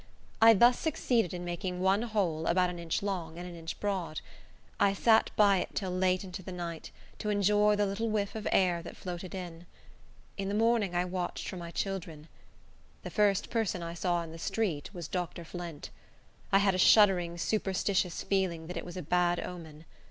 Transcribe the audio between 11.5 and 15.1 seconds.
my children. The first person I saw in the street was